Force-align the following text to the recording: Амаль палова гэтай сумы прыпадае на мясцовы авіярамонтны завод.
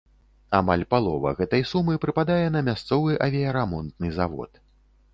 Амаль 0.59 0.85
палова 0.93 1.33
гэтай 1.41 1.61
сумы 1.73 1.99
прыпадае 2.07 2.41
на 2.57 2.65
мясцовы 2.71 3.11
авіярамонтны 3.29 4.07
завод. 4.21 4.51